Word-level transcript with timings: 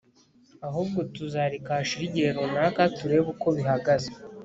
ahubwo 0.67 0.99
tuzareka 1.15 1.69
hashire 1.77 2.03
igihe 2.07 2.29
runaka.turebe 2.37 3.25
uko 3.33 3.47
bihagaze 3.57 4.09